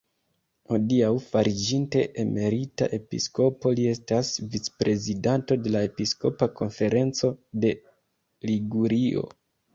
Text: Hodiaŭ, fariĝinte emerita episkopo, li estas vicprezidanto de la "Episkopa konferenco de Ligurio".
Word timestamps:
Hodiaŭ, 0.69 1.09
fariĝinte 1.33 2.01
emerita 2.23 2.87
episkopo, 2.97 3.73
li 3.81 3.85
estas 3.91 4.33
vicprezidanto 4.55 5.59
de 5.67 5.75
la 5.77 5.85
"Episkopa 5.91 6.49
konferenco 6.63 7.33
de 7.67 7.77
Ligurio". 8.51 9.29